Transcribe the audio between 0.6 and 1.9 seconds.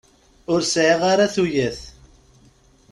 sεiɣ ara tuyat.